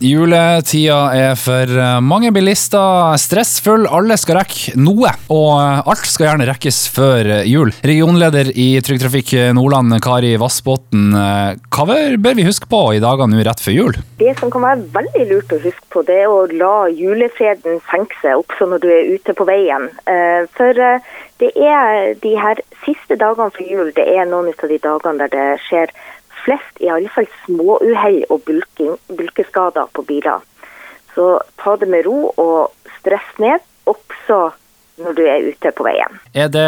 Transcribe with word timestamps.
Juletida 0.00 1.10
er 1.12 1.34
for 1.36 1.68
eh, 1.68 1.98
mange 2.00 2.30
bilister 2.32 3.18
stressfull. 3.20 3.84
Alle 3.84 4.16
skal 4.16 4.38
rekke 4.38 4.72
noe, 4.80 5.10
og 5.28 5.50
eh, 5.60 5.90
alt 5.92 6.08
skal 6.08 6.30
gjerne 6.30 6.46
rekkes 6.48 6.78
før 6.94 7.28
eh, 7.34 7.42
jul. 7.44 7.68
Regionleder 7.84 8.48
i 8.56 8.70
Trygg 8.80 9.02
Trafikk 9.02 9.34
Nordland, 9.56 9.98
Kari 10.00 10.32
Vassbotn. 10.40 11.12
Hva 11.12 11.84
bør 11.84 12.38
vi 12.38 12.46
huske 12.48 12.68
på 12.70 12.80
i 12.96 13.02
dagene 13.04 13.36
nå 13.36 13.44
rett 13.44 13.60
før 13.60 13.76
jul? 13.76 13.98
Det 14.22 14.32
som 14.40 14.52
kan 14.52 14.64
være 14.64 14.88
veldig 14.94 15.26
lurt 15.34 15.52
å 15.52 15.60
huske 15.66 15.92
på, 15.92 16.04
det 16.08 16.22
er 16.22 16.32
å 16.32 16.46
la 16.48 16.88
julefreden 16.88 17.82
senke 17.90 18.16
seg 18.22 18.40
også 18.40 18.70
når 18.72 18.84
du 18.84 18.88
er 18.94 19.12
ute 19.18 19.36
på 19.36 19.44
veien. 19.48 19.90
For 20.56 20.80
det 21.40 21.50
er 21.56 22.14
de 22.24 22.32
her 22.40 22.60
siste 22.86 23.20
dagene 23.20 23.52
før 23.52 23.68
jul, 23.68 23.92
det 23.96 24.08
er 24.08 24.28
noen 24.28 24.48
av 24.52 24.72
de 24.72 24.80
dagene 24.80 25.26
der 25.26 25.34
det 25.36 25.48
skjer 25.68 25.92
flest 26.44 26.80
i 26.80 26.90
alle 26.92 27.10
fall 27.12 27.28
småuhell 27.44 28.22
og 28.30 28.44
bulking, 28.48 28.96
bulkeskader 29.08 29.90
på 29.96 30.04
biler. 30.08 30.42
Så 31.14 31.36
ta 31.60 31.76
det 31.76 31.90
med 31.90 32.06
ro 32.06 32.30
og 32.38 32.90
stress 33.00 33.36
ned, 33.42 33.62
også 33.90 34.50
når 35.00 35.16
du 35.16 35.22
er 35.24 35.46
ute 35.48 35.72
på 35.76 35.84
veien. 35.86 36.18
Er 36.36 36.50
det 36.52 36.64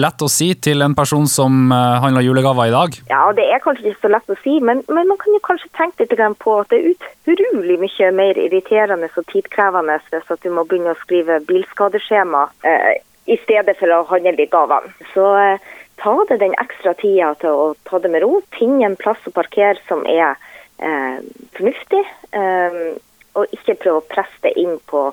lett 0.00 0.24
å 0.24 0.28
si 0.30 0.50
til 0.66 0.84
en 0.84 0.96
person 0.96 1.24
som 1.30 1.72
eh, 1.72 2.00
handler 2.04 2.24
julegaver 2.26 2.68
i 2.68 2.74
dag? 2.74 2.98
Ja, 3.10 3.22
det 3.36 3.46
er 3.48 3.62
kanskje 3.64 3.92
ikke 3.92 4.06
så 4.06 4.12
lett 4.12 4.32
å 4.32 4.38
si, 4.42 4.58
men, 4.64 4.82
men 4.92 5.08
man 5.08 5.20
kan 5.20 5.36
jo 5.36 5.42
kanskje 5.46 5.70
tenke 5.78 6.06
litt 6.06 6.42
på 6.42 6.58
at 6.60 6.72
det 6.72 6.80
er 6.82 6.92
utrolig 7.32 7.78
mye 7.80 8.10
mer 8.16 8.40
irriterende 8.40 9.08
og 9.08 9.28
tidkrevende 9.32 10.00
hvis 10.10 10.34
at 10.34 10.44
du 10.44 10.52
må 10.52 10.66
begynne 10.68 10.94
å 10.94 11.00
skrive 11.02 11.40
bilskadeskjema 11.48 12.44
eh, 12.68 13.00
i 13.30 13.38
stedet 13.44 13.76
for 13.78 13.94
å 13.94 14.02
handle 14.10 14.36
de 14.38 14.48
gavene. 14.52 14.92
Så 15.14 15.28
eh, 15.40 15.72
ta 16.02 16.16
det 16.28 16.40
den 16.42 16.56
ekstra 16.60 16.94
tida 16.98 17.32
til 17.40 17.54
å 17.54 17.68
ta 17.88 18.00
det 18.02 18.10
med 18.12 18.24
ro. 18.24 18.40
Finne 18.58 18.88
en 18.88 18.98
plass 18.98 19.22
å 19.28 19.34
parkere 19.34 19.78
som 19.88 20.02
er 20.08 20.34
eh, 20.82 21.22
fornuftig, 21.56 22.02
eh, 22.34 22.82
og 23.38 23.56
ikke 23.56 23.78
prøve 23.84 24.02
å 24.02 24.10
presse 24.10 24.44
det 24.44 24.56
inn 24.60 24.76
på 24.90 25.08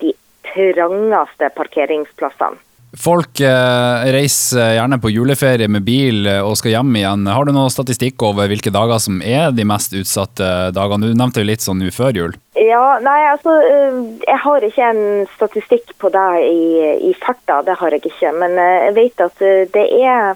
de 0.00 0.14
trangeste 0.50 1.52
parkeringsplassene. 1.58 2.58
Folk 2.98 3.38
eh, 3.38 4.08
reiser 4.10 4.72
gjerne 4.74 4.96
på 4.98 5.12
juleferie 5.14 5.68
med 5.70 5.84
bil 5.86 6.24
eh, 6.26 6.40
og 6.42 6.56
skal 6.58 6.72
hjem 6.74 6.96
igjen. 6.98 7.28
Har 7.30 7.46
du 7.46 7.52
noe 7.54 7.70
statistikk 7.70 8.18
over 8.26 8.50
hvilke 8.50 8.72
dager 8.74 8.98
som 8.98 9.20
er 9.22 9.52
de 9.54 9.66
mest 9.68 9.94
utsatte 9.94 10.48
dagene? 10.74 11.12
Du 11.12 11.14
nevnte 11.14 11.44
jo 11.44 11.46
litt 11.46 11.62
sånn 11.62 11.78
nå 11.78 11.92
før 11.94 12.18
jul. 12.18 12.34
Ja, 12.60 12.98
nei, 13.00 13.20
altså 13.30 13.54
eh, 13.64 14.00
Jeg 14.26 14.40
har 14.44 14.64
ikke 14.66 14.88
en 14.92 15.04
statistikk 15.36 15.94
på 16.02 16.10
det 16.12 16.26
i, 16.44 16.64
i 17.10 17.12
farta, 17.20 17.62
det 17.64 17.78
har 17.80 17.96
jeg 17.96 18.10
ikke. 18.10 18.34
Men 18.36 18.58
jeg 18.60 18.96
vet 18.98 19.24
at 19.28 19.46
det 19.74 19.86
er 20.00 20.34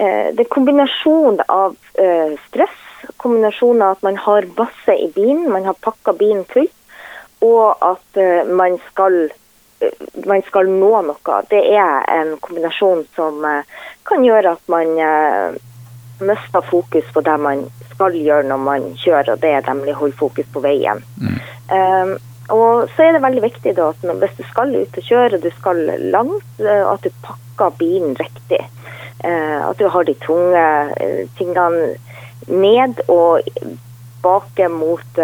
det 0.00 0.44
er 0.44 0.48
kombinasjon 0.54 1.40
av 1.50 1.74
stress, 2.46 2.76
kombinasjon 3.20 3.82
av 3.82 3.96
at 3.96 4.04
man 4.06 4.20
har 4.22 4.46
masse 4.56 4.94
i 4.94 5.08
bilen, 5.12 5.50
man 5.50 5.66
har 5.66 5.76
pakka 5.82 6.14
bilen 6.16 6.44
full, 6.48 6.68
og 7.44 7.82
at 7.84 8.20
man 8.48 8.78
skal 8.86 9.18
man 10.26 10.42
skal 10.46 10.68
nå 10.68 10.90
noe, 11.08 11.40
det 11.50 11.60
er 11.72 12.04
en 12.12 12.34
kombinasjon 12.44 13.04
som 13.16 13.44
eh, 13.48 13.78
kan 14.08 14.24
gjøre 14.24 14.54
at 14.56 14.72
man 14.72 14.96
eh, 15.00 15.60
mister 16.20 16.64
fokus 16.68 17.06
på 17.14 17.22
det 17.24 17.36
man 17.40 17.64
skal 17.92 18.16
gjøre 18.16 18.48
når 18.50 18.60
man 18.64 18.90
kjører, 19.00 19.32
og 19.34 19.40
det 19.42 19.54
er 19.56 19.68
nemlig 19.68 19.96
holde 19.96 20.18
fokus 20.20 20.48
på 20.52 20.62
veien. 20.64 21.00
Mm. 21.20 21.38
Um, 21.70 22.16
og 22.50 22.88
så 22.96 23.04
er 23.06 23.14
det 23.14 23.22
veldig 23.22 23.42
viktig 23.44 23.76
da, 23.76 23.90
at 23.92 24.22
hvis 24.22 24.38
du 24.38 24.42
skal 24.48 24.74
ut 24.74 24.96
og 24.98 25.06
kjøre, 25.06 25.38
du 25.38 25.50
skal 25.54 25.84
langt, 26.10 26.48
at 26.60 27.04
du 27.04 27.10
pakker 27.22 27.76
bilen 27.78 28.16
riktig. 28.18 28.64
Uh, 29.22 29.68
at 29.68 29.78
du 29.78 29.86
har 29.92 30.08
de 30.08 30.16
tunge 30.24 30.64
uh, 30.64 31.22
tingene 31.38 31.92
ned 32.50 33.04
og 33.06 33.46
bake 34.24 34.66
mot, 34.72 35.20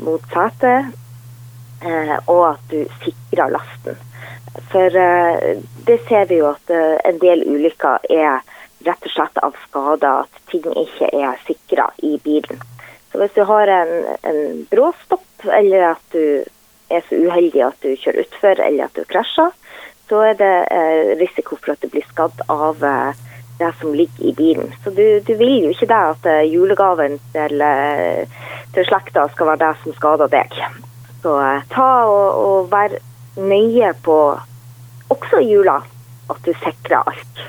mot 0.00 0.32
setet. 0.32 0.94
Eh, 1.80 2.16
og 2.28 2.42
at 2.50 2.64
du 2.68 2.84
sikrer 3.00 3.52
lasten. 3.54 3.96
For 4.68 4.96
eh, 4.96 5.60
det 5.86 6.00
ser 6.08 6.26
vi 6.28 6.40
jo 6.42 6.50
at 6.50 6.72
eh, 6.74 6.98
en 7.08 7.20
del 7.22 7.44
ulykker 7.48 8.04
er 8.12 8.42
rett 8.84 9.06
og 9.08 9.14
slett 9.14 9.40
av 9.40 9.56
skader, 9.64 10.26
at 10.26 10.42
ting 10.52 10.66
ikke 10.68 11.08
er 11.08 11.40
sikra 11.46 11.88
i 12.04 12.18
bilen. 12.24 12.60
Så 13.12 13.20
hvis 13.20 13.34
du 13.34 13.42
har 13.48 13.70
en, 13.74 13.94
en 14.22 14.42
bråstopp, 14.70 15.46
eller 15.46 15.92
at 15.92 16.14
du 16.14 16.44
er 16.90 17.02
så 17.08 17.18
uheldig 17.18 17.64
at 17.66 17.82
du 17.82 17.94
kjører 17.94 18.24
utfor, 18.24 18.62
eller 18.66 18.86
at 18.86 18.98
du 18.98 19.06
krasjer, 19.10 19.50
så 20.10 20.22
er 20.26 20.38
det 20.38 20.54
eh, 20.74 21.10
risiko 21.20 21.58
for 21.58 21.74
at 21.74 21.82
du 21.82 21.90
blir 21.90 22.06
skadd 22.10 22.42
av 22.50 22.82
eh, 22.86 23.26
det 23.60 23.70
som 23.80 23.94
ligger 23.94 24.30
i 24.30 24.34
bilen. 24.34 24.72
Så 24.84 24.90
du, 24.94 25.04
du 25.26 25.34
vil 25.38 25.66
jo 25.66 25.74
ikke 25.74 25.90
det 25.90 26.00
at 26.14 26.30
julegaven 26.48 27.18
til, 27.34 27.62
til 28.74 28.88
slekta 28.88 29.26
skal 29.34 29.52
være 29.52 29.62
det 29.66 29.72
som 29.84 29.98
skader 29.98 30.32
deg. 30.32 30.56
Så 31.22 31.36
eh, 31.44 31.62
ta 31.70 31.88
og, 32.08 32.28
og 32.46 32.70
vær 32.72 32.96
nøye 33.40 33.92
på, 34.04 34.18
også 35.12 35.42
i 35.42 35.50
jula, 35.52 35.80
at 36.30 36.44
du 36.46 36.52
sikrer 36.64 37.02
alt. 37.04 37.42